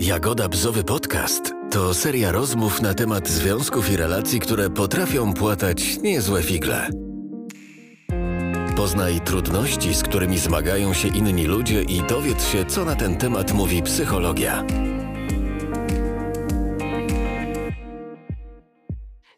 [0.00, 6.42] Jagoda Bzowy Podcast to seria rozmów na temat związków i relacji, które potrafią płatać niezłe
[6.42, 6.90] figle.
[8.76, 13.52] Poznaj trudności, z którymi zmagają się inni ludzie i dowiedz się, co na ten temat
[13.52, 14.64] mówi psychologia.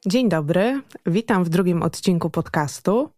[0.06, 3.10] Dzień dobry, witam w drugim odcinku podcastu.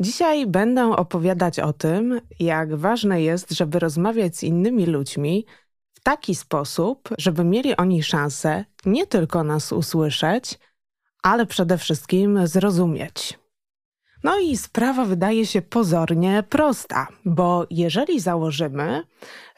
[0.00, 5.46] Dzisiaj będę opowiadać o tym, jak ważne jest, żeby rozmawiać z innymi ludźmi
[6.04, 10.58] taki sposób, żeby mieli oni szansę nie tylko nas usłyszeć,
[11.22, 13.38] ale przede wszystkim zrozumieć.
[14.24, 19.02] No i sprawa wydaje się pozornie prosta, bo jeżeli założymy,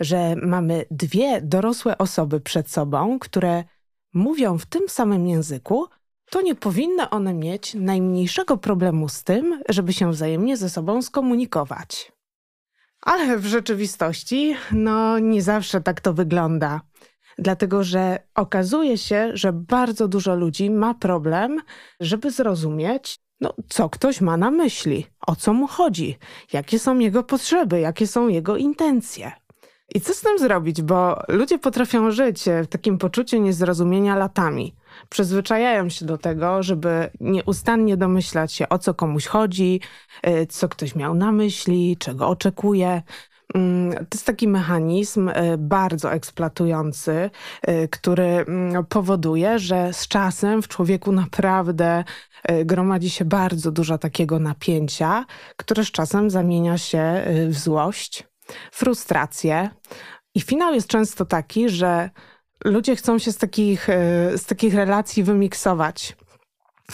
[0.00, 3.64] że mamy dwie dorosłe osoby przed sobą, które
[4.14, 5.86] mówią w tym samym języku,
[6.30, 12.15] to nie powinny one mieć najmniejszego problemu z tym, żeby się wzajemnie ze sobą skomunikować.
[13.06, 16.80] Ale w rzeczywistości, no nie zawsze tak to wygląda.
[17.38, 21.60] Dlatego, że okazuje się, że bardzo dużo ludzi ma problem,
[22.00, 26.16] żeby zrozumieć, no, co ktoś ma na myśli, o co mu chodzi,
[26.52, 29.32] jakie są jego potrzeby, jakie są jego intencje.
[29.94, 34.74] I co z tym zrobić, bo ludzie potrafią żyć w takim poczuciu niezrozumienia latami.
[35.08, 39.80] Przyzwyczajają się do tego, żeby nieustannie domyślać się, o co komuś chodzi,
[40.26, 43.02] y, co ktoś miał na myśli, czego oczekuje.
[43.54, 47.30] Mm, to jest taki mechanizm y, bardzo eksploatujący,
[47.68, 52.04] y, który mm, powoduje, że z czasem w człowieku naprawdę
[52.64, 55.24] gromadzi się bardzo dużo takiego napięcia,
[55.56, 58.24] które z czasem zamienia się w złość,
[58.72, 59.70] frustrację.
[60.34, 62.10] I finał jest często taki, że
[62.64, 66.16] ludzie chcą się z takich, e, z takich relacji wymiksować.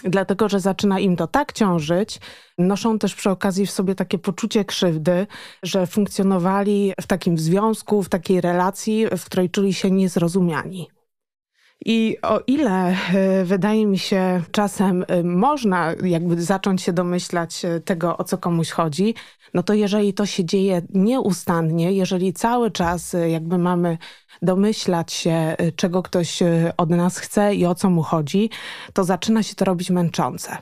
[0.05, 2.21] Dlatego, że zaczyna im to tak ciążyć,
[2.59, 5.27] noszą też przy okazji w sobie takie poczucie krzywdy,
[5.63, 10.89] że funkcjonowali w takim związku, w takiej relacji, w której czuli się niezrozumiani.
[11.85, 18.19] I o ile e, wydaje mi się czasem e, można jakby zacząć się domyślać tego,
[18.19, 19.15] o co komuś chodzi,
[19.55, 23.99] no to jeżeli to się dzieje nieustannie, jeżeli cały czas jakby mamy
[24.43, 28.51] domyślać się, y, czego ktoś y, od nas chce i o co mu chodzi,
[28.93, 30.57] to zaczyna się to robić męczące.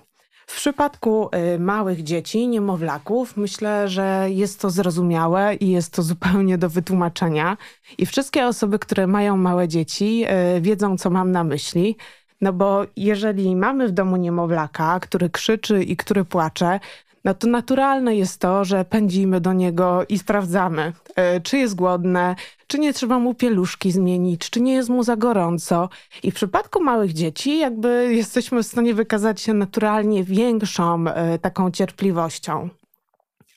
[0.47, 6.69] W przypadku małych dzieci, niemowlaków, myślę, że jest to zrozumiałe i jest to zupełnie do
[6.69, 7.57] wytłumaczenia.
[7.99, 10.25] I wszystkie osoby, które mają małe dzieci,
[10.61, 11.97] wiedzą, co mam na myśli.
[12.41, 16.81] No bo jeżeli mamy w domu niemowlaka, który krzyczy i który płacze,
[17.25, 22.37] no to naturalne jest to, że pędzimy do niego i sprawdzamy, e, czy jest głodne,
[22.67, 25.89] czy nie trzeba mu pieluszki zmienić, czy nie jest mu za gorąco.
[26.23, 31.71] I w przypadku małych dzieci jakby jesteśmy w stanie wykazać się naturalnie większą e, taką
[31.71, 32.69] cierpliwością.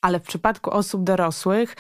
[0.02, 1.76] Ale w przypadku osób dorosłych,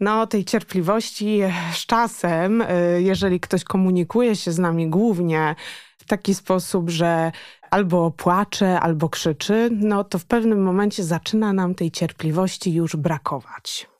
[0.00, 1.40] no, tej cierpliwości
[1.72, 5.54] z czasem, e, jeżeli ktoś komunikuje się z nami głównie
[5.98, 7.32] w taki sposób, że
[7.72, 13.91] albo płacze, albo krzyczy, no to w pewnym momencie zaczyna nam tej cierpliwości już brakować.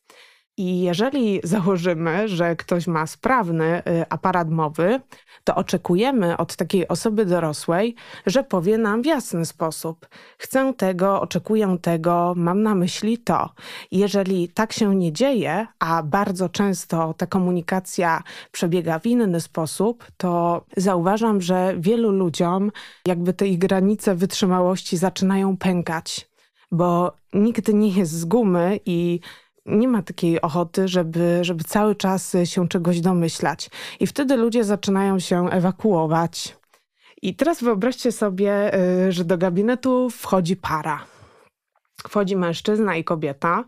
[0.57, 5.01] I jeżeli założymy, że ktoś ma sprawny y, aparat mowy,
[5.45, 7.95] to oczekujemy od takiej osoby dorosłej,
[8.27, 10.09] że powie nam w jasny sposób:
[10.39, 13.51] Chcę tego, oczekuję tego, mam na myśli to.
[13.91, 20.65] Jeżeli tak się nie dzieje, a bardzo często ta komunikacja przebiega w inny sposób, to
[20.77, 22.71] zauważam, że wielu ludziom
[23.07, 26.33] jakby te ich granice wytrzymałości zaczynają pękać
[26.75, 29.21] bo nikt nie jest z gumy i
[29.67, 33.71] nie ma takiej ochoty, żeby, żeby cały czas się czegoś domyślać.
[34.01, 36.57] I wtedy ludzie zaczynają się ewakuować.
[37.23, 38.75] I teraz wyobraźcie sobie,
[39.07, 41.01] y, że do gabinetu wchodzi para.
[42.03, 43.65] Wchodzi mężczyzna i kobieta.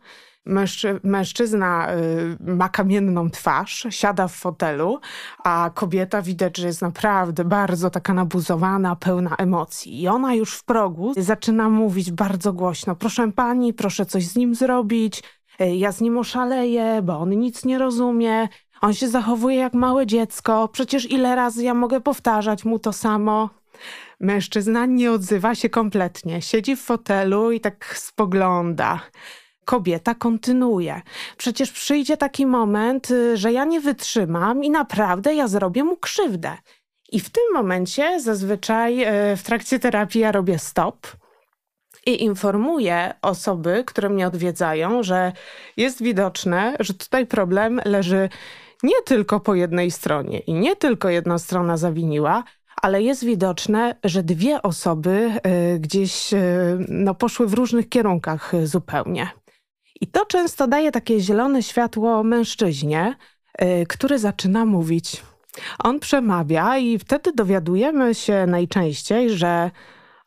[0.47, 5.00] Mężczy mężczyzna y, ma kamienną twarz, siada w fotelu,
[5.44, 10.03] a kobieta widać, że jest naprawdę bardzo taka nabuzowana, pełna emocji.
[10.03, 14.55] I ona już w progu zaczyna mówić bardzo głośno: Proszę pani, proszę coś z nim
[14.55, 15.22] zrobić,
[15.59, 18.48] ja z nim oszaleję, bo on nic nie rozumie,
[18.81, 23.50] on się zachowuje jak małe dziecko, przecież ile razy ja mogę powtarzać mu to samo.
[24.20, 29.00] Mężczyzna nie odzywa się kompletnie, siedzi w fotelu i tak spogląda.
[29.64, 31.02] Kobieta kontynuuje.
[31.37, 36.56] Przecież przyjdzie taki moment, y, że ja nie wytrzymam i naprawdę ja zrobię mu krzywdę.
[37.12, 39.02] I w tym momencie zazwyczaj
[39.32, 41.06] y, w trakcie terapii ja robię stop
[42.06, 45.32] i informuję osoby, które mnie odwiedzają, że
[45.76, 48.28] jest widoczne, że tutaj problem leży
[48.82, 52.44] nie tylko po jednej stronie i nie tylko jedna strona zawiniła,
[52.82, 55.30] ale jest widoczne, że dwie osoby
[55.74, 56.38] y, gdzieś y,
[56.88, 59.28] no, poszły w różnych kierunkach zupełnie.
[60.00, 63.16] I to często daje takie zielone światło mężczyźnie,
[63.62, 65.22] y, który zaczyna mówić.
[65.78, 69.70] On przemawia i wtedy dowiadujemy się najczęściej, że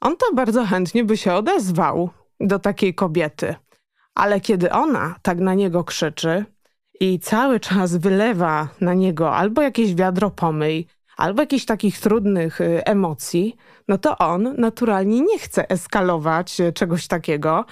[0.02, 2.10] on to bardzo chętnie by się odezwał
[2.40, 3.56] do takiej kobiety.
[4.16, 6.46] Ale kiedy ona tak na niego krzyczy
[7.00, 12.86] i cały czas wylewa na niego albo jakieś wiadro pomyj, albo jakichś takich trudnych y,
[12.86, 13.56] emocji,
[13.88, 17.66] no to on naturalnie nie chce eskalować y, czegoś takiego.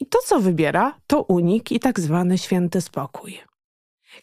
[0.00, 3.40] I to, co wybiera, to unik i tak zwany święty spokój.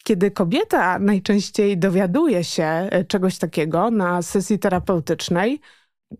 [0.04, 5.62] Kiedy kobieta najczęściej dowiaduje się y, czegoś takiego na sesji terapeutycznej,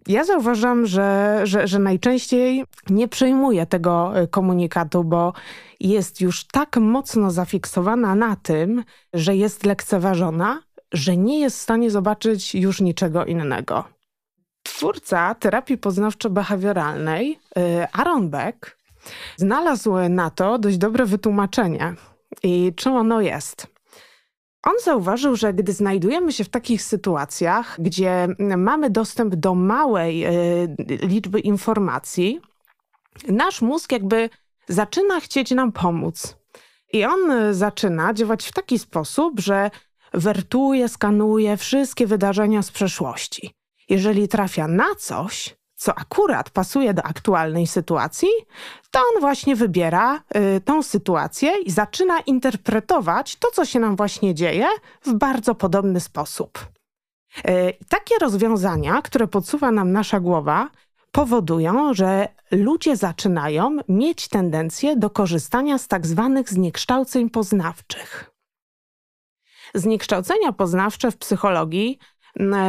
[0.08, 5.34] ja zauważam, że, że, że najczęściej nie przejmuje tego komunikatu, bo
[5.80, 8.84] jest już tak mocno zafiksowana na tym,
[9.14, 10.62] że jest lekceważona,
[10.94, 13.84] że nie jest w stanie zobaczyć już niczego innego.
[14.64, 18.78] Twórca terapii poznawczo-behawioralnej, y, Aaron Beck,
[19.38, 21.96] znalazł na to dość dobre wytłumaczenie.
[22.44, 23.68] I czym ono jest?
[24.64, 28.28] On zauważył, że gdy znajdujemy się w takich sytuacjach, gdzie
[28.58, 32.42] mamy dostęp do małej y, liczby informacji,
[33.28, 34.30] nasz mózg jakby
[34.68, 36.38] zaczyna chcieć nam pomóc.
[36.94, 39.72] I on zaczyna działać w taki sposób, że
[40.14, 43.54] wertuje, skanuje wszystkie wydarzenia z przeszłości.
[43.90, 48.28] Jeżeli trafia na coś, co akurat pasuje do aktualnej sytuacji,
[48.92, 50.24] to on właśnie wybiera
[50.58, 54.68] y, tą sytuację i zaczyna interpretować to, co się nam właśnie dzieje,
[55.02, 56.68] w bardzo podobny sposób.
[57.50, 60.70] Y, takie rozwiązania, które podsuwa nam nasza głowa,
[61.12, 68.32] powodują, że ludzie zaczynają mieć tendencję do korzystania z tak zwanych zniekształceń poznawczych.
[69.74, 72.00] Zniekształcenia poznawcze w psychologii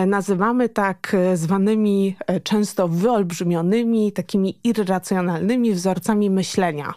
[0.07, 6.95] nazywamy tak e, zwanymi e, często wyolbrzymionymi, takimi irracjonalnymi wzorcami myślenia.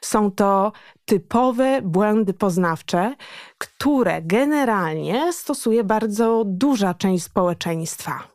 [0.00, 0.72] Są to
[1.04, 3.14] typowe błędy poznawcze,
[3.58, 8.30] które generalnie stosuje bardzo duża część społeczeństwa.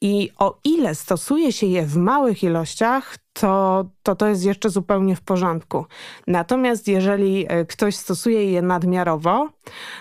[0.00, 5.16] I o ile stosuje się je w małych ilościach, to, to to jest jeszcze zupełnie
[5.16, 5.86] w porządku.
[6.26, 9.48] Natomiast jeżeli e, ktoś stosuje je nadmiarowo,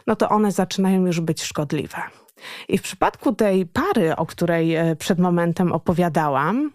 [0.08, 2.21] no to one zaczynają już być szkodliwe.
[2.68, 6.72] I w przypadku tej pary, o której e, przed momentem opowiadałam,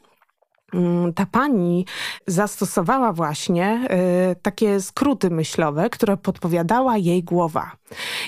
[0.74, 1.86] mm, ta pani
[2.26, 3.88] zastosowała właśnie
[4.32, 7.70] y, takie skróty myślowe, które podpowiadała jej głowa.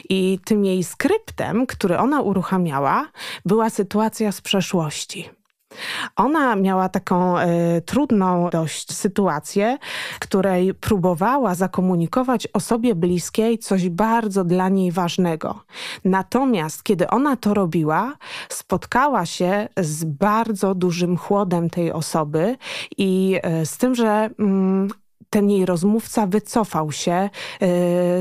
[0.09, 3.09] I tym jej skryptem, który ona uruchamiała,
[3.45, 5.38] była sytuacja z przeszłości.
[6.17, 7.45] Ona miała taką y,
[7.87, 9.79] trudną dość sytuację,
[10.15, 15.61] w której próbowała zakomunikować osobie bliskiej coś bardzo dla niej ważnego.
[16.05, 18.13] Natomiast kiedy ona to robiła,
[18.49, 22.57] spotkała się z bardzo dużym chłodem tej osoby
[22.99, 24.89] i y, z tym, że mm,
[25.31, 27.31] ten jej rozmówca wycofał się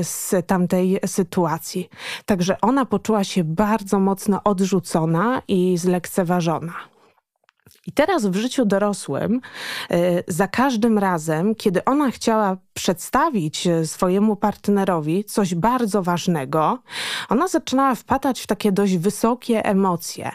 [0.02, 1.88] z tamtej sytuacji.
[2.26, 6.72] Także ona poczuła się bardzo mocno odrzucona i zlekceważona.
[7.88, 9.40] I teraz w życiu dorosłym,
[9.90, 16.78] y, za każdym razem, kiedy ona chciała przedstawić y, swojemu partnerowi coś bardzo ważnego,
[17.28, 20.30] ona zaczynała wpadać w takie dość wysokie emocje.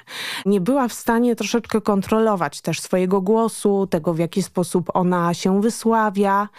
[0.45, 5.61] Nie była w stanie troszeczkę kontrolować też swojego głosu, tego w jaki sposób ona się
[5.61, 6.50] wysławia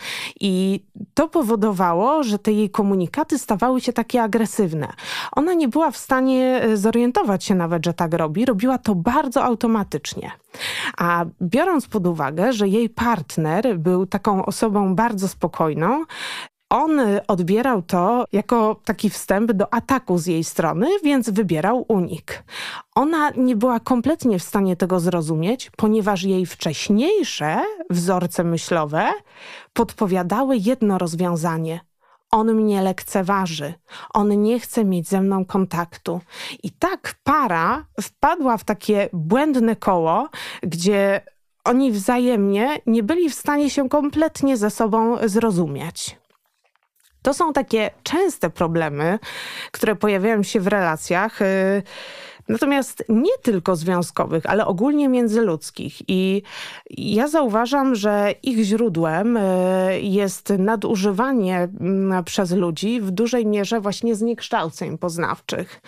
[0.40, 4.88] i to powodowało, że te jej komunikaty stawały się takie agresywne.
[5.32, 8.44] Ona nie była w stanie y, zorientować się nawet, że tak robi.
[8.44, 10.43] Robiła to bardzo automatycznie.
[10.98, 16.04] A biorąc pod uwagę, że jej partner był taką osobą bardzo spokojną,
[16.70, 22.44] on odbierał to jako taki wstęp do ataku z jej strony, więc wybierał unik.
[22.94, 29.12] Ona nie była kompletnie w stanie tego zrozumieć, ponieważ jej wcześniejsze wzorce myślowe
[29.72, 31.80] podpowiadały jedno rozwiązanie–
[32.34, 33.74] on mnie lekceważy,
[34.14, 36.20] on nie chce mieć ze mną kontaktu.
[36.62, 40.28] I tak para wpadła w takie błędne koło,
[40.62, 41.20] gdzie
[41.64, 46.16] oni wzajemnie nie byli w stanie się kompletnie ze sobą zrozumieć.
[47.22, 49.18] To są takie częste problemy,
[49.72, 51.38] które pojawiają się w relacjach.
[52.48, 55.96] Natomiast nie tylko związkowych, ale ogólnie międzyludzkich.
[56.08, 56.42] I
[56.90, 64.14] ja zauważam, że ich źródłem e, jest nadużywanie mm, przez ludzi w dużej mierze właśnie
[64.14, 65.80] zniekształceń poznawczych.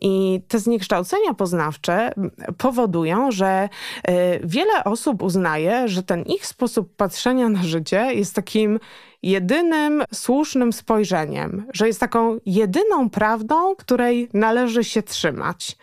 [0.00, 3.68] I te zniekształcenia poznawcze mm, powodują, że
[4.02, 8.78] e, wiele osób uznaje, że ten ich sposób patrzenia na życie jest takim
[9.22, 15.76] jedynym słusznym spojrzeniem, że jest taką jedyną prawdą, której należy się trzymać.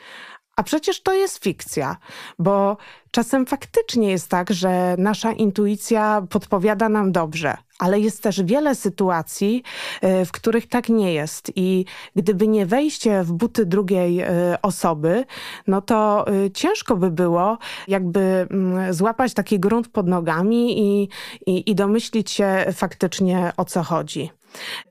[0.60, 1.98] A przecież to jest fikcja,
[2.40, 2.78] bo
[3.12, 9.64] czasem faktycznie jest tak, że nasza intuicja podpowiada nam dobrze, ale jest też wiele sytuacji,
[10.02, 11.52] e, w których tak nie jest.
[11.56, 11.86] I
[12.16, 14.28] gdyby nie wejście w buty drugiej e,
[14.62, 15.26] osoby,
[15.68, 21.10] no to e, ciężko by było jakby mm, złapać taki grunt pod nogami i,
[21.46, 24.39] i, i domyślić się faktycznie o co chodzi.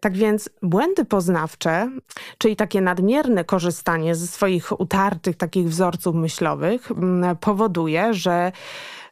[0.01, 1.91] Tak więc błędy poznawcze,
[2.39, 8.53] czyli takie nadmierne korzystanie ze swoich utartych takich wzorców myślowych mm, powoduje, że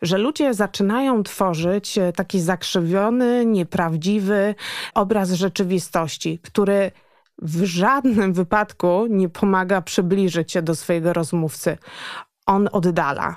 [0.03, 4.55] że ludzie zaczynają tworzyć e, taki zakrzywiony, nieprawdziwy
[4.95, 6.91] obraz rzeczywistości, który
[7.43, 11.79] w żadnym wypadku nie pomaga przybliżyć się do swojego rozmówcy.
[12.47, 13.37] On oddala.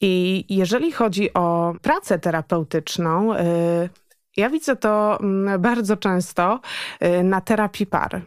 [0.00, 3.44] I jeżeli chodzi o pracę terapeutyczną, e,
[4.36, 6.60] ja widzę to mm, bardzo często
[7.02, 8.22] y, na terapii par.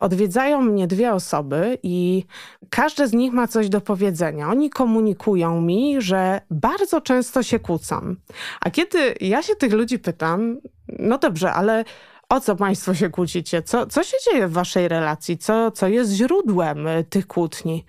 [0.00, 2.24] Odwiedzają mnie dwie osoby i
[2.70, 4.48] każde z nich ma coś do powiedzenia.
[4.50, 8.14] Oni komunikują mi, że bardzo często się kłócą.
[8.60, 10.60] A kiedy ja się tych ludzi pytam,
[10.98, 11.84] no dobrze, ale
[12.28, 13.62] o co państwo się kłócicie?
[13.62, 15.38] Co, co się dzieje w waszej relacji?
[15.38, 17.84] Co, co jest źródłem y, tych kłótni?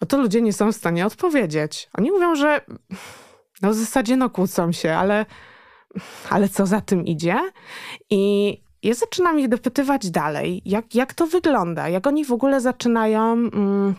[0.00, 1.90] No to ludzie nie są w stanie odpowiedzieć.
[1.98, 2.60] Oni mówią, że
[3.62, 5.26] no w zasadzie no kłócą się, ale
[6.30, 7.36] ale co za tym idzie?
[8.10, 13.32] I ja zaczynam ich dopytywać dalej, jak, jak to wygląda, jak oni w ogóle zaczynają...
[13.32, 13.94] Mm,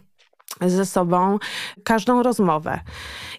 [0.62, 1.39] ze sobą
[1.83, 2.79] każdą rozmowę.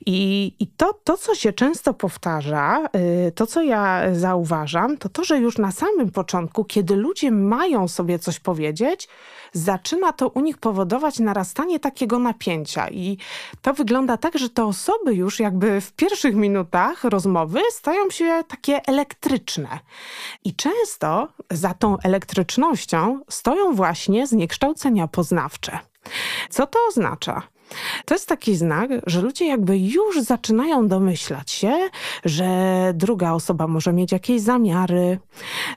[0.07, 2.89] I, i to, to, co się często powtarza,
[3.29, 7.89] y, to, co ja zauważam, to to, że już na samym początku, kiedy ludzie mają
[7.89, 9.09] sobie coś powiedzieć,
[9.53, 12.89] zaczyna to u nich powodować narastanie takiego napięcia.
[12.89, 13.19] I
[13.63, 18.81] to wygląda tak, że te osoby już jakby w pierwszych minutach rozmowy stają się takie
[18.87, 19.69] elektryczne.
[20.45, 25.94] I często za tą elektrycznością stoją właśnie zniekształcenia poznawcze.
[26.51, 27.43] Co to oznacza?
[28.05, 31.89] To jest taki znak, że ludzie jakby już zaczynają domyślać się,
[32.25, 32.47] że
[32.95, 35.19] druga osoba może mieć jakieś zamiary,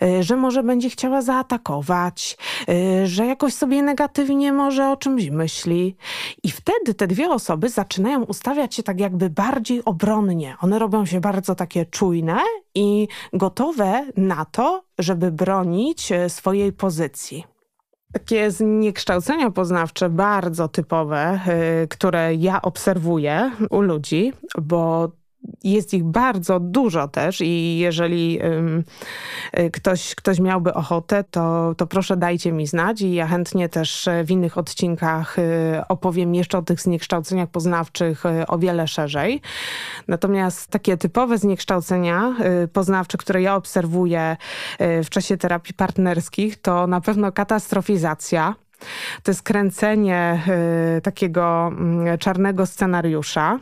[0.04, 2.38] y, że może będzie chciała zaatakować,
[2.70, 5.96] y, że jakoś sobie negatywnie może o czymś myśli.
[6.44, 10.56] I wtedy te dwie osoby zaczynają ustawiać się tak jakby bardziej obronnie.
[10.62, 12.40] One robią się bardzo takie czujne
[12.76, 17.57] i gotowe na to, żeby bronić y, swojej pozycji.
[18.14, 21.40] Takie zniekształcenia poznawcze bardzo typowe,
[21.84, 25.12] y, które ja obserwuję u ludzi, bo
[25.64, 28.40] jest ich bardzo dużo też i jeżeli
[29.60, 34.10] y, ktoś, ktoś miałby ochotę, to, to proszę dajcie mi znać i ja chętnie też
[34.26, 35.42] w innych odcinkach y,
[35.90, 39.42] opowiem jeszcze o tych zniekształceniach poznawczych y, o wiele szerzej.
[40.08, 42.36] Natomiast takie typowe zniekształcenia
[42.74, 44.38] poznawcze, które ja obserwuję
[44.80, 48.56] w czasie terapii partnerskich, to na pewno katastrofizacja,
[49.24, 50.44] to jest kręcenie
[51.04, 53.60] takiego mm, czarnego scenariusza,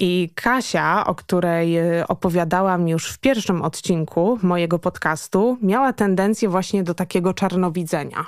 [0.00, 6.82] i Kasia, o której y, opowiadałam już w pierwszym odcinku mojego podcastu, miała tendencję właśnie
[6.82, 8.26] do takiego czarnowidzenia.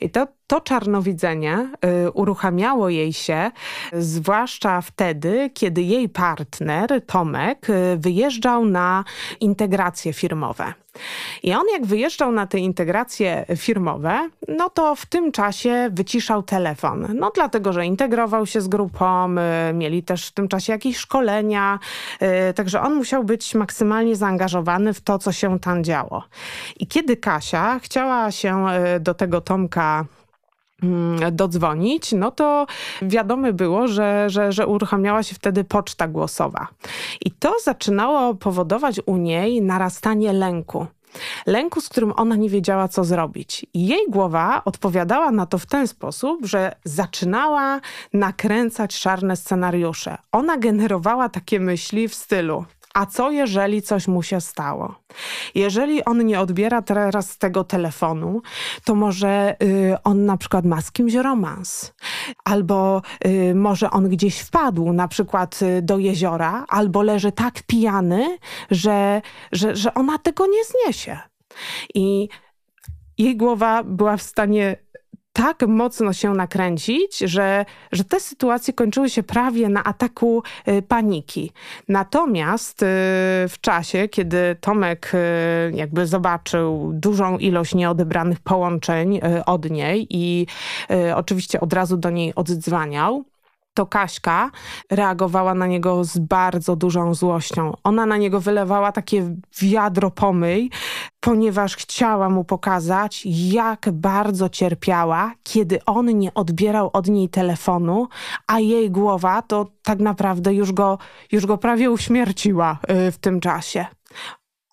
[0.00, 1.68] I to, to czarnowidzenie
[2.06, 3.50] y, uruchamiało jej się,
[3.92, 9.04] zwłaszcza wtedy, kiedy jej partner, Tomek, y, wyjeżdżał na
[9.40, 10.74] integracje firmowe.
[11.42, 17.06] I on jak wyjeżdżał na te integracje firmowe, no to w tym czasie wyciszał telefon.
[17.14, 19.34] No dlatego, że integrował się z grupą,
[19.70, 21.78] y, mieli też w tym czasie jakieś szkolenia,
[22.54, 26.24] także on musiał być maksymalnie zaangażowany w to, co się tam działo.
[26.76, 28.66] I kiedy Kasia chciała się
[29.00, 30.04] do tego Tomka
[31.32, 32.66] dodzwonić, no to
[33.02, 36.66] wiadome było, że, że, że uruchamiała się wtedy poczta głosowa.
[37.20, 40.86] I to zaczynało powodować u niej narastanie lęku.
[41.46, 43.66] Lęku, z którym ona nie wiedziała, co zrobić.
[43.74, 47.80] I jej głowa odpowiadała na to w ten sposób, że zaczynała
[48.12, 50.18] nakręcać czarne scenariusze.
[50.32, 54.94] Ona generowała takie myśli w stylu a co jeżeli coś mu się stało?
[55.54, 58.42] Jeżeli on nie odbiera teraz tego telefonu,
[58.84, 61.92] to może y, on na przykład ma z kimś romans.
[62.44, 68.38] Albo y, może on gdzieś wpadł na przykład y, do jeziora, albo leży tak pijany,
[68.70, 71.18] że, że, że ona tego nie zniesie.
[71.94, 72.28] I
[73.18, 74.76] jej głowa była w stanie
[75.32, 81.52] tak mocno się nakręcić, że, że te sytuacje kończyły się prawie na ataku y, paniki.
[81.88, 82.86] Natomiast y,
[83.48, 90.46] w czasie, kiedy Tomek y, jakby zobaczył dużą ilość nieodebranych połączeń od niej i
[91.14, 93.24] oczywiście od razu do niej oddzwaniał,
[93.80, 94.50] to Kaśka
[94.90, 97.72] reagowała na niego z bardzo dużą złością.
[97.84, 100.70] Ona na niego wylewała takie wiadro pomyj,
[101.20, 108.08] ponieważ chciała mu pokazać, jak bardzo cierpiała, kiedy on nie odbierał od niej telefonu,
[108.46, 110.98] a jej głowa to tak naprawdę już go,
[111.32, 113.86] już go prawie uśmierciła y, w tym czasie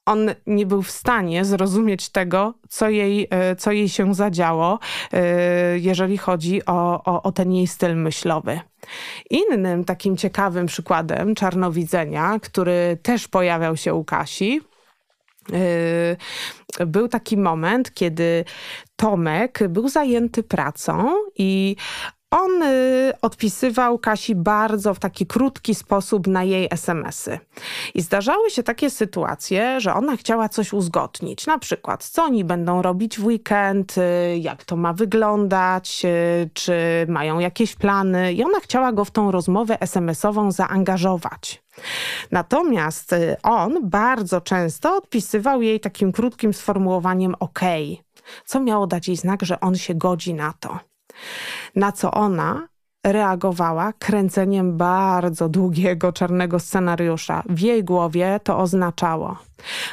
[0.08, 4.80] on nie był w stanie zrozumieć tego, co jej, e, co jej się zadziało,
[5.14, 8.60] e, jeżeli chodzi o, o, o ten jej styl myślowy.
[9.30, 14.62] Innym takim ciekawym przykładem czarnowidzenia, który też pojawiał się u Kasi,
[16.80, 18.46] e, był taki moment, kiedy
[18.96, 21.76] Tomek był zajęty pracą i
[22.32, 27.40] on y, odpisywał Kasi bardzo w taki krótki sposób na jej SMS-y.
[27.94, 31.46] I zdarzały się takie sytuacje, że ona chciała coś uzgodnić.
[31.46, 36.74] Na przykład, co oni będą robić w weekend, y, jak to ma wyglądać, y, czy
[37.08, 38.34] mają jakieś plany.
[38.34, 41.64] I ona chciała go w tą rozmowę SMS-ową zaangażować.
[42.32, 47.60] Natomiast on bardzo często odpisywał jej takim krótkim sformułowaniem OK,
[48.46, 50.80] co miało dać jej znak, że on się godzi na to.
[51.78, 52.68] Na co ona
[53.14, 57.44] reagowała kręceniem bardzo długiego czarnego scenariusza.
[57.50, 59.38] W jej głowie to oznaczało,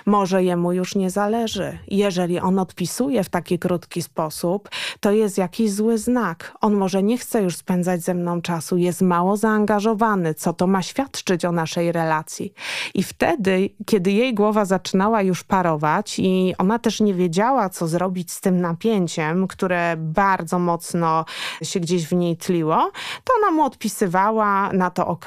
[0.06, 1.78] może jemu już nie zależy.
[1.88, 4.68] Jeżeli on odpisuje w taki krótki sposób,
[5.00, 6.52] to jest jakiś zły znak.
[6.61, 10.35] On może nie chce już spędzać ze mną czasu, jest mało zaangażowany.
[10.35, 12.52] Co to ma świadczyć o naszej relacji?
[12.94, 18.33] I wtedy, kiedy jej głowa zaczynała już parować i ona też nie wiedziała, co zrobić
[18.33, 21.25] z tym napięciem, które bardzo mocno
[21.62, 22.90] się gdzieś w niej tliło,
[23.25, 25.25] to ona mu odpisywała na to ok,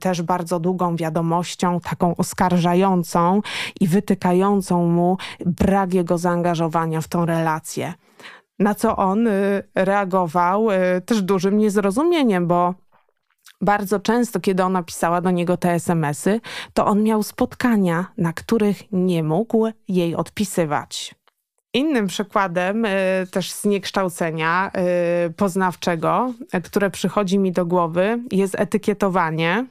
[0.00, 3.42] też bardzo długą wiadomością, taką oskarżającą
[3.80, 5.16] i wytykającą mu
[5.46, 7.94] brak jego zaangażowania w tą relację.
[8.58, 12.74] Na co on y, reagował y, też dużym niezrozumieniem, bo
[13.60, 16.40] bardzo często, kiedy ona pisała do niego te SMS-y,
[16.74, 21.14] to on miał spotkania, na których nie mógł jej odpisywać.
[21.72, 22.88] Innym przykładem y,
[23.30, 24.70] też zniekształcenia
[25.36, 26.32] poznawczego,
[26.64, 29.66] które przychodzi mi do głowy, jest etykietowanie.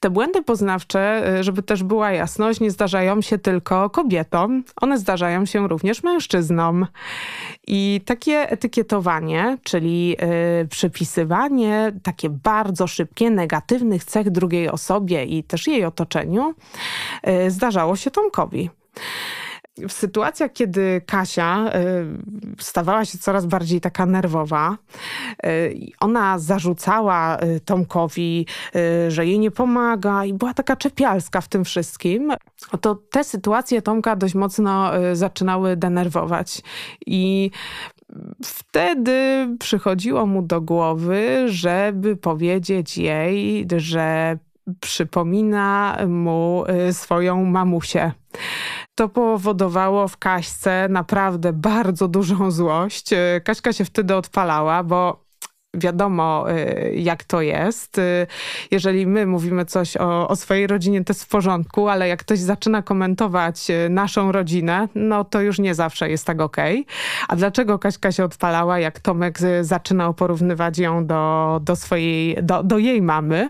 [0.00, 5.68] Te błędy poznawcze, żeby też była jasność, nie zdarzają się tylko kobietom, one zdarzają się
[5.68, 6.86] również mężczyznom.
[7.66, 10.16] I takie etykietowanie, czyli yy,
[10.70, 16.54] przypisywanie takie bardzo szybkie negatywnych cech drugiej osobie i też jej otoczeniu,
[17.48, 18.70] zdarzało się Tomkowi
[19.88, 21.70] w sytuacjach, kiedy Kasia
[22.58, 24.76] y, stawała się coraz bardziej taka nerwowa,
[25.46, 28.46] y, ona zarzucała y, Tomkowi,
[29.08, 32.32] że jej nie pomaga i była taka czepialska w tym wszystkim,
[32.80, 36.62] to te sytuacje Tomka dość mocno zaczynały denerwować.
[37.06, 37.50] I
[38.44, 44.38] wtedy przychodziło mu do głowy, żeby powiedzieć jej, że
[44.80, 48.12] przypomina mu swoją mamusię.
[48.98, 53.12] To powodowało w Kaśce naprawdę bardzo dużą złość.
[53.12, 55.24] E, Kaśka się wtedy odpalała, bo
[55.78, 57.98] wiadomo, y, jak to jest.
[57.98, 58.26] Y,
[58.70, 62.38] jeżeli my mówimy coś o, o, swojej rodzinie, to jest w porządku, ale jak ktoś
[62.38, 66.80] zaczyna komentować y, naszą rodzinę, no to już nie zawsze jest tak okej.
[66.80, 66.94] Okay.
[67.28, 72.78] A dlaczego Kaśka się odpalała, jak Tomek zaczynał porównywać ją do, do swojej, do, do
[72.78, 73.48] jej mamy?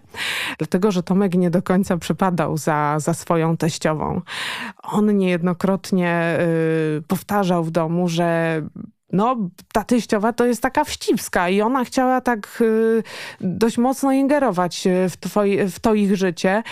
[0.59, 4.21] Dlatego, że Tomek nie do końca przypadał za, za swoją teściową.
[4.83, 6.39] On niejednokrotnie
[6.99, 8.63] y, powtarzał w domu, że
[9.13, 9.37] no,
[9.73, 13.03] ta teściowa to jest taka wścibska i ona chciała tak y,
[13.41, 16.63] dość mocno ingerować y, w, twoi, w to ich życie,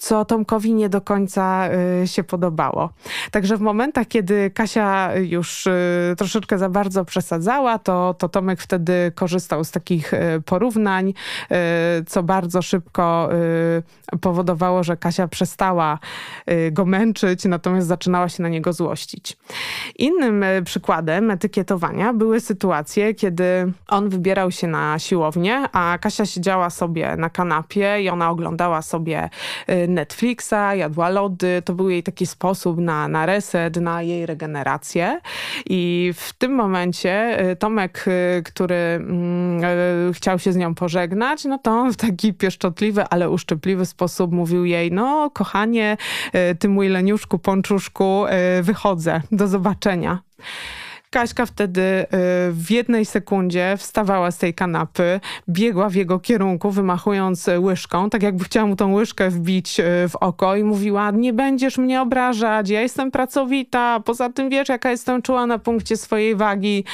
[0.00, 1.68] co Tomkowi nie do końca
[2.02, 2.90] y, się podobało.
[3.30, 9.12] Także w momentach, kiedy Kasia już y, troszeczkę za bardzo przesadzała, to, to Tomek wtedy
[9.14, 11.14] korzystał z takich y, porównań,
[12.06, 13.28] co bardzo szybko
[14.20, 15.98] powodowało, że Kasia przestała
[16.72, 19.36] go męczyć, natomiast zaczynała się na niego złościć.
[19.98, 27.16] Innym przykładem etykietowania były sytuacje, kiedy on wybierał się na siłownię, a Kasia siedziała sobie
[27.16, 29.30] na kanapie i ona oglądała sobie
[29.94, 31.62] Netflixa, jadła lody.
[31.64, 35.20] To był jej taki sposób na, na reset, na jej regenerację.
[35.66, 39.64] I w tym momencie y, Tomek, y, który mm,
[40.10, 44.32] y, chciał się z nią pożegnać, no to on w taki pieszczotliwy, ale uszczypliwy sposób
[44.32, 45.96] mówił jej, no kochanie,
[46.58, 48.24] ty mój leniuszku, pączuszku,
[48.62, 50.22] wychodzę, do zobaczenia.
[51.10, 52.06] Kaśka wtedy y,
[52.52, 58.44] w jednej sekundzie wstawała z tej kanapy, biegła w jego kierunku, wymachując łyżką, tak jakby
[58.44, 62.80] chciała mu tą łyżkę wbić y, w oko i mówiła, nie będziesz mnie obrażać, ja
[62.80, 66.84] jestem pracowita, poza tym wiesz, jaka jestem czuła na punkcie swojej wagi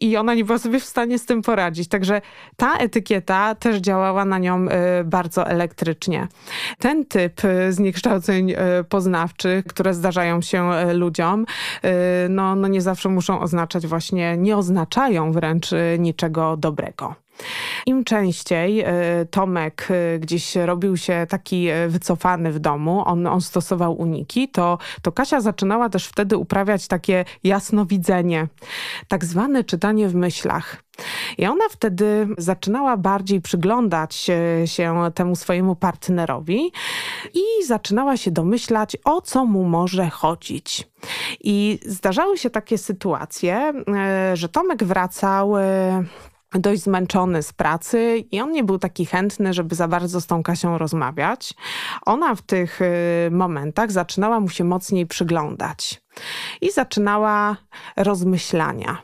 [0.00, 1.88] i ona nie była sobie w stanie z tym poradzić.
[1.88, 2.20] Także
[2.56, 4.68] ta etykieta też działała na nią y,
[5.04, 6.28] bardzo elektrycznie.
[6.78, 8.54] Ten typ zniekształceń
[8.88, 11.46] poznawczych, które zdarzają się ludziom,
[12.28, 17.14] no, no nie zawsze muszą oznaczać oznaczać właśnie, nie oznaczają wręcz y, niczego dobrego.
[17.86, 18.86] Im częściej y,
[19.30, 25.12] Tomek y, gdzieś robił się taki wycofany w domu, on, on stosował uniki, to, to
[25.12, 28.46] Kasia zaczynała też wtedy uprawiać takie jasnowidzenie,
[29.08, 30.82] tak zwane czytanie w myślach.
[31.38, 34.14] I ona wtedy zaczynała bardziej przyglądać
[34.64, 36.72] się temu swojemu partnerowi
[37.34, 40.88] i zaczynała się domyślać, o co mu może chodzić.
[41.40, 46.04] I zdarzały się takie sytuacje, e, że Tomek wracał e,
[46.54, 50.42] dość zmęczony z pracy i on nie był taki chętny, żeby za bardzo z tą
[50.42, 51.54] Kasią rozmawiać.
[52.06, 56.02] Ona w tych e, momentach zaczynała mu się mocniej przyglądać
[56.60, 57.56] i zaczynała
[57.96, 59.02] rozmyślania.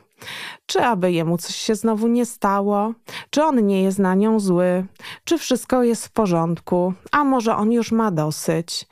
[0.65, 2.93] Czy aby jemu coś się znowu nie stało?
[3.29, 4.85] Czy on nie jest na nią zły?
[5.23, 6.93] Czy wszystko jest w porządku?
[7.11, 8.85] A może on już ma dosyć?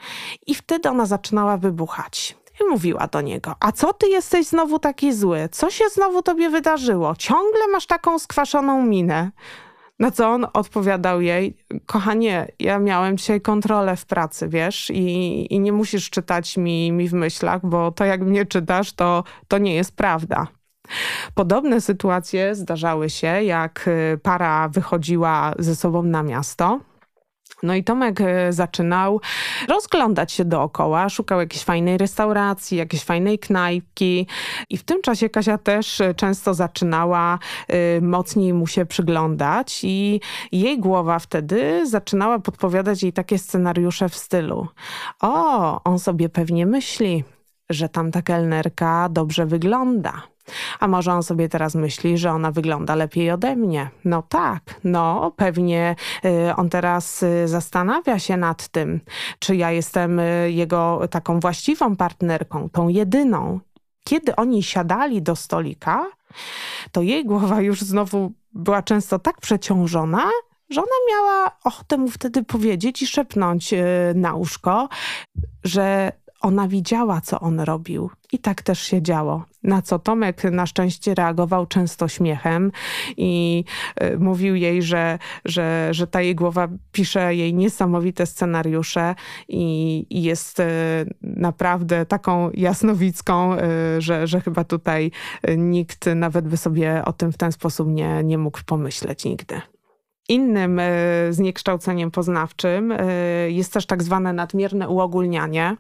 [0.48, 2.38] I wtedy ona zaczynała wybuchać.
[2.62, 5.50] I mówiła do niego, a co ty jesteś znowu taki zły?
[5.52, 7.16] Co się znowu tobie wydarzyło?
[7.16, 9.32] Ciągle masz taką skwaszoną minę.
[10.00, 15.60] Na co on odpowiadał jej, kochanie, ja miałem dzisiaj kontrolę w pracy, wiesz, i, i
[15.60, 19.76] nie musisz czytać mi, mi w myślach, bo to jak mnie czytasz, to, to nie
[19.76, 20.48] jest prawda.
[21.34, 26.80] Podobne sytuacje zdarzały się, jak y, para wychodziła ze sobą na miasto.
[27.64, 29.22] No i Tomek y, zaczynał
[29.68, 34.28] rozglądać się dookoła, szukał jakiejś fajnej restauracji, jakiejś fajnej knajpki.
[34.70, 37.40] I w tym czasie Kasia też y, często zaczynała
[38.02, 44.68] mocniej mu się przyglądać i jej głowa wtedy zaczynała podpowiadać jej takie scenariusze w stylu.
[45.22, 47.24] O, on sobie pewnie myśli,
[47.70, 50.35] że tamta kelnerka dobrze wygląda
[50.80, 53.90] a może on sobie teraz myśli, że ona wygląda lepiej ode mnie?
[54.06, 59.02] No tak, no pewnie y, on teraz y, zastanawia się nad tym,
[59.40, 63.60] czy ja jestem y, jego taką właściwą partnerką, tą jedyną.
[64.04, 66.06] Kiedy oni siadali do stolika,
[66.92, 70.30] to jej głowa już znowu była często tak przeciążona,
[70.70, 73.74] że ona miała ochotę mu wtedy powiedzieć i szepnąć
[74.16, 74.90] na łóżko,
[75.64, 76.12] że
[76.46, 78.10] ona widziała, co on robił.
[78.32, 79.46] I tak też się działo.
[79.64, 82.72] Na co Tomek na szczęście reagował często śmiechem
[83.18, 83.64] i
[84.04, 89.16] y, mówił jej, że, że, że ta jej głowa pisze jej niesamowite scenariusze
[89.48, 90.64] i, i jest y,
[91.22, 93.60] naprawdę taką jasnowicką, y,
[94.02, 95.12] że, że chyba tutaj
[95.58, 99.62] nikt nawet by sobie o tym w ten sposób nie, nie mógł pomyśleć nigdy.
[100.30, 100.94] Innym e,
[101.30, 103.06] zniekształceniem poznawczym e,
[103.52, 105.78] jest też tak zwane nadmierne uogólnianie.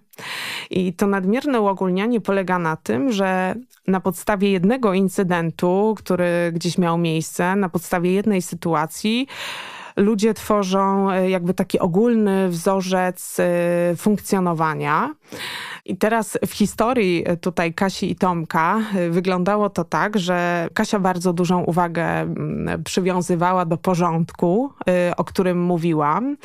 [0.69, 3.55] I to nadmierne uogólnianie polega na tym, że
[3.87, 9.27] na podstawie jednego incydentu, który gdzieś miał miejsce, na podstawie jednej sytuacji,
[9.95, 13.37] ludzie tworzą e, jakby taki ogólny wzorzec
[13.97, 15.13] funkcjonowania.
[15.85, 20.99] I teraz w historii e, tutaj Kasi i Tomka e, wyglądało to tak, że Kasia
[20.99, 26.37] bardzo dużą uwagę mm, przywiązywała do porządku, e, o którym mówiłam.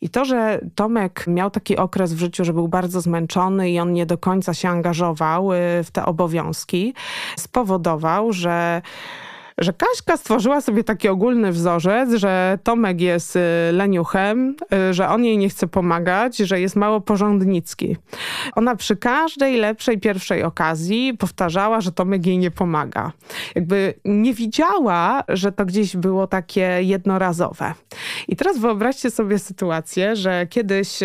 [0.00, 3.92] I to, że Tomek miał taki okres w życiu, że był bardzo zmęczony i on
[3.92, 5.48] nie do końca się angażował
[5.84, 6.94] w te obowiązki,
[7.36, 8.82] spowodował, że
[9.62, 13.40] że Kaśka stworzyła sobie taki ogólny wzorzec, że Tomek jest y,
[13.72, 14.56] leniuchem,
[14.90, 17.96] y, że on jej nie chce pomagać, że jest mało porządnicki.
[18.54, 23.12] Ona przy każdej lepszej pierwszej okazji powtarzała, że Tomek jej nie pomaga.
[23.54, 27.74] Jakby nie widziała, że to gdzieś było takie jednorazowe.
[28.28, 30.98] I teraz wyobraźcie sobie sytuację, że kiedyś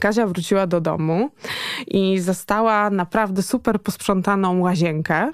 [0.00, 1.30] Kazia wróciła do domu
[1.86, 5.32] i zastała naprawdę super posprzątaną łazienkę.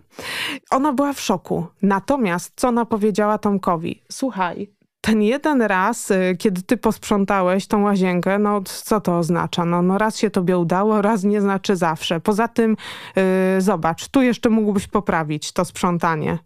[0.71, 1.67] Ona była w szoku.
[1.83, 4.03] Natomiast co ona powiedziała Tomkowi?
[4.13, 4.69] Słuchaj,
[5.01, 9.65] ten jeden raz, y, kiedy ty posprzątałeś tą łazienkę, no co to oznacza?
[9.65, 12.21] No, no raz się tobie udało, raz nie znaczy zawsze.
[12.21, 12.77] Poza tym,
[13.17, 13.23] yy,
[13.61, 16.39] zobacz, tu jeszcze mógłbyś poprawić to sprzątanie.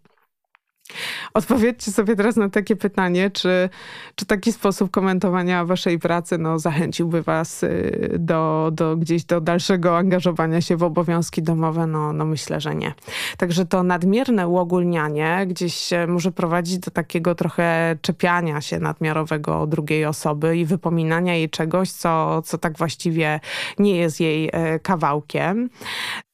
[1.35, 3.68] Odpowiedzcie sobie teraz na takie pytanie, czy,
[4.14, 9.99] czy taki sposób komentowania waszej pracy no, zachęciłby was y, do, do gdzieś do dalszego
[9.99, 11.87] angażowania się w obowiązki domowe?
[11.87, 12.94] No, no myślę, że nie.
[13.37, 20.57] Także to nadmierne uogólnianie gdzieś może prowadzić do takiego trochę czepiania się nadmiarowego drugiej osoby
[20.57, 23.40] i wypominania jej czegoś, co, co tak właściwie
[23.79, 25.68] nie jest jej e, kawałkiem.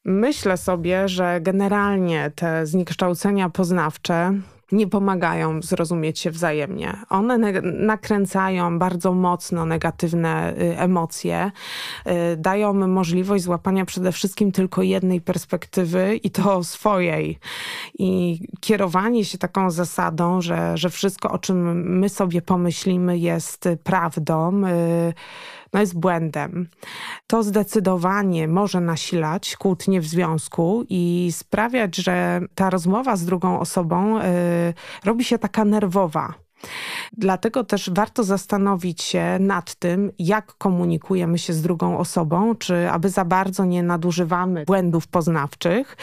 [0.05, 4.35] Myślę sobie, że generalnie te zniekształcenia poznawcze
[4.73, 6.97] nie pomagają zrozumieć się wzajemnie.
[7.09, 11.51] One nakręcają bardzo mocno negatywne y, emocje,
[12.33, 17.39] y, dają możliwość złapania przede wszystkim tylko jednej perspektywy i to swojej.
[17.99, 24.67] I kierowanie się taką zasadą, że, że wszystko, o czym my sobie pomyślimy, jest prawdą
[24.67, 25.15] y,
[25.73, 26.69] no jest błędem.
[27.27, 34.19] To zdecydowanie może nasilać kłótnie w związku i sprawiać, że ta rozmowa z drugą osobą
[34.19, 34.23] y,
[35.05, 36.35] robi się taka nerwowa.
[37.13, 43.09] Dlatego też warto zastanowić się nad tym, jak komunikujemy się z drugą osobą, czy aby
[43.09, 45.97] za bardzo nie nadużywamy błędów poznawczych.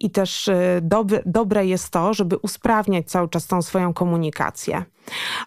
[0.00, 4.84] I też y, dobre, dobre jest to, żeby usprawniać cały czas tą swoją komunikację.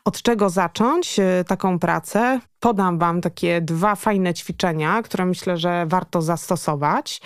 [0.06, 2.40] Od czego zacząć y, taką pracę?
[2.60, 7.22] Podam Wam takie dwa fajne ćwiczenia, które myślę, że warto zastosować.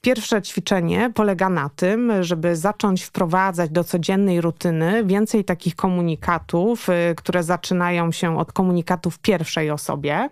[0.00, 7.14] Pierwsze ćwiczenie polega na tym, żeby zacząć wprowadzać do codziennej rutyny więcej takich komunikatów, y,
[7.16, 10.30] które zaczynają się od komunikatów pierwszej osobie.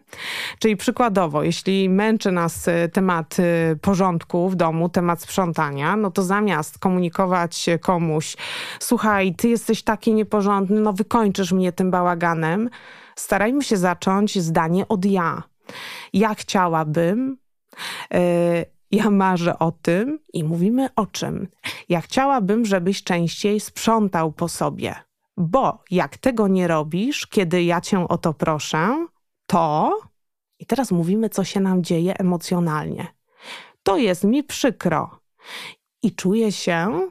[0.59, 3.37] Czyli przykładowo, jeśli męczy nas y, temat
[3.81, 8.37] porządku w domu, temat sprzątania, no to zamiast komunikować komuś,
[8.81, 10.93] słuchaj, ty jesteś taki nieporządny, no
[11.37, 12.71] wykończysz mnie tym bałaganem,
[13.17, 15.43] starajmy się zacząć zdanie od ja.
[16.13, 17.39] Ja chciałabym,
[18.11, 18.19] yy,
[18.91, 21.49] ja marzę o tym i mówimy o czym.
[21.89, 24.95] Ja chciałabym, żebyś częściej sprzątał po sobie,
[25.37, 29.07] bo jak tego nie robisz, kiedy ja cię o to proszę,
[29.47, 29.93] to
[30.59, 33.07] i teraz mówimy, co się nam dzieje emocjonalnie.
[33.83, 35.21] To jest mi przykro
[36.03, 37.09] i czuję się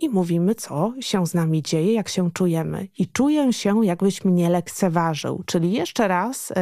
[0.00, 2.88] i mówimy, co się z nami dzieje, jak się czujemy.
[2.98, 5.42] I czuję się, jakbyś mnie lekceważył.
[5.46, 6.56] Czyli jeszcze raz yy,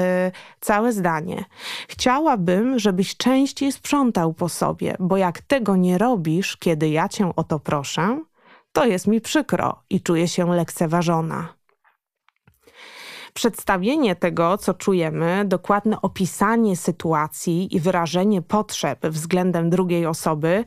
[0.60, 1.44] całe zdanie.
[1.88, 7.44] Chciałabym, żebyś częściej sprzątał po sobie, bo jak tego nie robisz, kiedy ja cię o
[7.44, 8.20] to proszę,
[8.72, 11.58] to jest mi przykro i czuję się lekceważona.
[13.34, 20.64] Przedstawienie tego, co czujemy, dokładne opisanie sytuacji i wyrażenie potrzeb względem drugiej osoby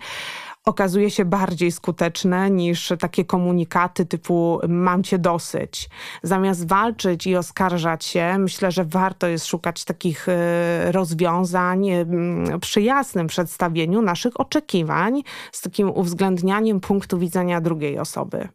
[0.65, 5.89] okazuje się bardziej skuteczne niż takie komunikaty typu mam cię dosyć.
[6.24, 11.88] Zamiast walczyć i oskarżać się, myślę, że warto jest szukać takich e, rozwiązań
[12.62, 15.21] przy jasnym przedstawieniu naszych oczekiwań
[15.52, 18.47] z takim uwzględnianiem punktu widzenia drugiej osoby.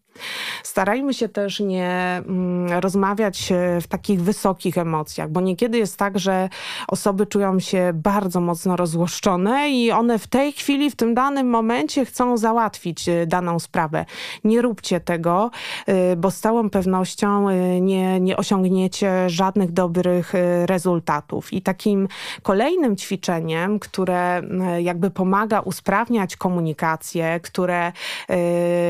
[0.63, 6.19] Starajmy się też nie mm, rozmawiać e, w takich wysokich emocjach, bo niekiedy jest tak,
[6.19, 6.49] że
[6.89, 12.05] osoby czują się bardzo mocno rozłoszczone i one w tej chwili, w tym danym momencie
[12.05, 14.05] chcą załatwić e, daną sprawę.
[14.45, 15.51] Nie róbcie tego,
[15.87, 17.51] e, bo z całą pewnością
[17.81, 20.33] nie, nie osiągniecie żadnych dobrych
[20.65, 21.53] rezultatów.
[21.53, 22.09] I takim
[22.43, 24.43] kolejnym ćwiczeniem, które
[24.79, 27.93] jakby pomaga usprawniać komunikację, które,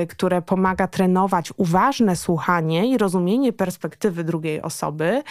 [0.09, 5.23] które pomaga trenować trenować uważne słuchanie i rozumienie perspektywy drugiej osoby,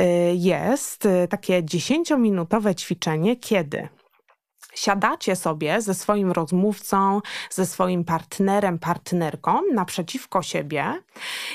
[0.00, 3.88] y, jest y, takie 10-minutowe ćwiczenie, kiedy
[4.74, 7.20] siadacie sobie ze swoim rozmówcą,
[7.50, 10.84] ze swoim partnerem, partnerką naprzeciwko siebie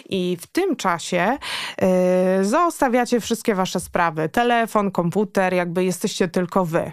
[0.10, 1.38] i w tym czasie
[1.82, 6.92] yy, zostawiacie wszystkie wasze sprawy, telefon, komputer, jakby jesteście tylko wy.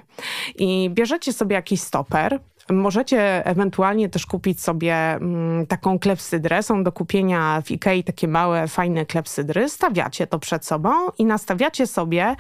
[0.55, 2.41] I bierzecie sobie jakiś stoper,
[2.71, 6.63] Możecie ewentualnie też kupić sobie mm, taką klepsydrę.
[6.63, 9.69] Są do kupienia w Ikei takie małe, fajne klepsydry.
[9.69, 12.37] Stawiacie to przed sobą i nastawiacie sobie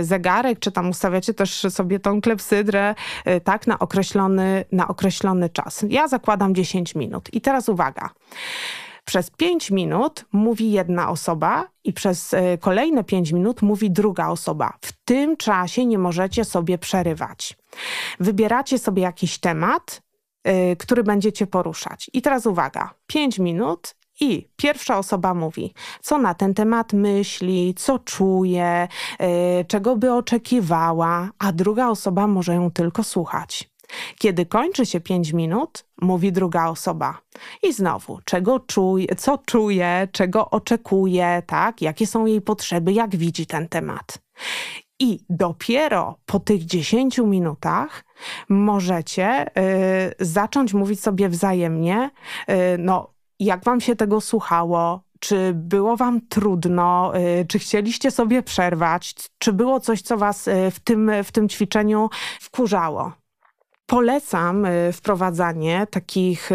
[0.00, 2.94] y, zegarek, czy tam ustawiacie też sobie tą klepsydrę
[3.26, 5.84] y, tak na określony, na określony czas.
[5.88, 7.28] Ja zakładam 10 minut.
[7.34, 8.10] I teraz uwaga.
[9.04, 14.72] Przez 5 minut mówi jedna osoba i przez y, kolejne 5 minut mówi druga osoba.
[14.80, 17.61] W tym czasie nie możecie sobie przerywać.
[18.20, 20.02] Wybieracie sobie jakiś temat,
[20.44, 22.10] yy, który będziecie poruszać.
[22.12, 27.98] I teraz uwaga, 5 minut i pierwsza osoba mówi, co na ten temat myśli, co
[27.98, 28.88] czuje,
[29.20, 29.26] yy,
[29.68, 33.72] czego by oczekiwała, a druga osoba może ją tylko słuchać.
[34.18, 37.18] Kiedy kończy się 5 minut, mówi druga osoba.
[37.62, 41.82] I znowu, czego czuje, co czuje, czego oczekuje, tak?
[41.82, 44.18] jakie są jej potrzeby, jak widzi ten temat.
[45.02, 48.04] I dopiero po tych 10 minutach
[48.48, 52.10] możecie y, zacząć mówić sobie wzajemnie,
[52.50, 58.42] y, no, jak wam się tego słuchało, czy było wam trudno, y, czy chcieliście sobie
[58.42, 62.10] przerwać, czy było coś, co was y, w tym, w tym ćwiczeniu
[62.40, 63.12] wkurzało.
[63.86, 66.50] Polecam y, wprowadzanie takich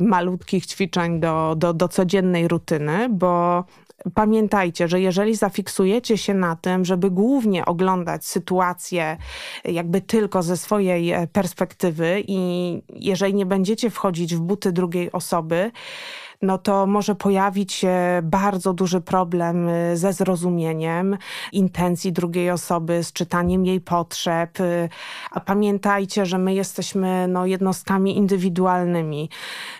[0.00, 3.64] malutkich ćwiczeń do, do, do codziennej rutyny, bo
[4.14, 9.16] pamiętajcie, że jeżeli zafiksujecie się na tym, żeby głównie oglądać sytuację
[9.64, 15.70] jakby tylko ze swojej e, perspektywy i jeżeli nie będziecie wchodzić w buty drugiej osoby,
[16.42, 21.18] no to może pojawić się bardzo duży problem y, ze zrozumieniem
[21.52, 24.60] intencji drugiej osoby, z czytaniem jej potrzeb.
[24.60, 24.88] Y,
[25.30, 29.30] a pamiętajcie, że my jesteśmy no, jednostkami indywidualnymi.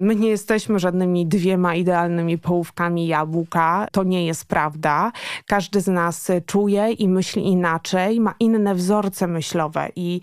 [0.00, 3.86] My nie jesteśmy żadnymi dwiema idealnymi połówkami jabłka.
[3.92, 5.12] To nie jest prawda.
[5.46, 10.20] Każdy z nas czuje i myśli inaczej, ma inne wzorce myślowe i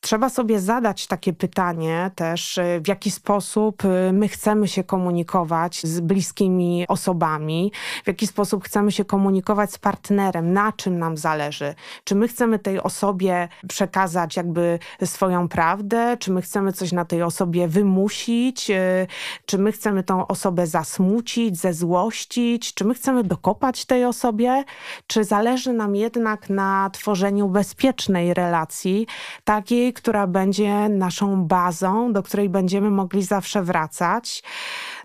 [0.00, 6.00] trzeba sobie zadać takie pytanie też, y, w jaki sposób my chcemy się komunikować z
[6.00, 7.72] bliskimi osobami,
[8.04, 11.74] w jaki sposób chcemy się komunikować z partnerem, na czym nam zależy.
[12.04, 17.22] Czy my chcemy tej osobie przekazać jakby swoją prawdę, czy my chcemy coś na tej
[17.22, 19.06] osobie wymusić, y,
[19.46, 24.64] czy my chcemy tą osobę zasmucić, zezłościć, czy my chcemy dokopać tej osobie,
[25.06, 29.06] czy zależy nam jednak na tworzeniu bezpiecznej relacji,
[29.44, 34.42] takiej, która będzie naszą bazą, do której będziemy mogli zawsze wracać.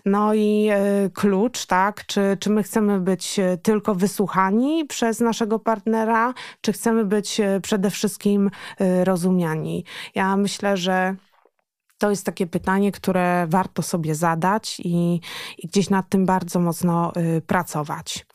[0.08, 2.06] No i e, klucz, tak?
[2.06, 7.60] Czy, czy my chcemy być e, tylko wysłuchani przez naszego partnera, czy chcemy być e,
[7.60, 8.50] przede wszystkim
[9.04, 9.84] rozumiani?
[10.14, 11.16] Ja myślę, że
[11.98, 15.20] to jest takie pytanie, które warto sobie zadać i,
[15.58, 17.12] i gdzieś nad tym bardzo mocno
[17.46, 18.26] pracować.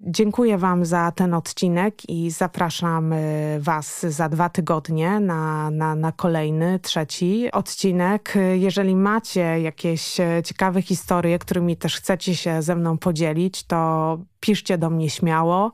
[0.00, 6.12] Dziękuję Wam za ten odcinek i zapraszam y, Was za dwa tygodnie na, na, na
[6.12, 8.34] kolejny, trzeci odcinek.
[8.54, 14.78] Jeżeli macie jakieś e, ciekawe historie, którymi też chcecie się ze mną podzielić, to piszcie
[14.78, 15.72] do mnie śmiało.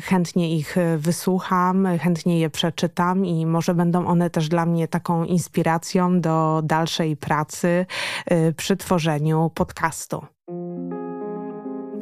[0.00, 5.24] Chętnie ich e, wysłucham, chętnie je przeczytam i może będą one też dla mnie taką
[5.24, 7.86] inspiracją do dalszej pracy
[8.26, 10.24] e, przy tworzeniu podcastu.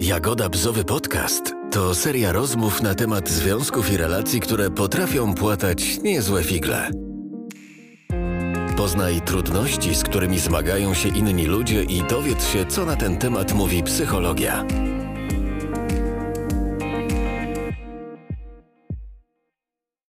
[0.00, 6.44] Jagoda Bzowy Podcast to seria rozmów na temat związków i relacji, które potrafią płatać niezłe
[6.44, 6.90] figle.
[8.76, 13.54] Poznaj trudności, z którymi zmagają się inni ludzie i dowiedz się, co na ten temat
[13.54, 14.64] mówi psychologia.